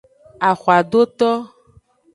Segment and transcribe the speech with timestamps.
[0.49, 1.31] Axwadoto.